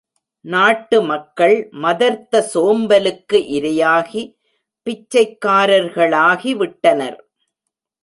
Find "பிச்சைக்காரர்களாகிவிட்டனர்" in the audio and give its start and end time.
4.87-7.19